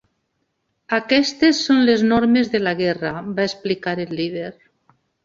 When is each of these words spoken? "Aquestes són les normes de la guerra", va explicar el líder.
"Aquestes 0.97 1.59
són 1.65 1.83
les 1.89 2.05
normes 2.11 2.49
de 2.53 2.61
la 2.69 2.73
guerra", 2.79 3.13
va 3.37 3.47
explicar 3.51 3.95
el 4.07 4.15
líder. 4.23 4.49